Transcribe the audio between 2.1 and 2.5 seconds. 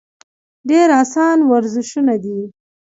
دي-